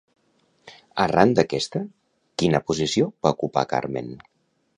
[1.03, 1.81] Arran d'aquesta,
[2.43, 4.11] quina posició va ocupar Carmen?